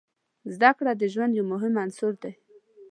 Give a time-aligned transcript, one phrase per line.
[0.53, 2.33] زده کړه د ژوند یو مهم عنصر دی.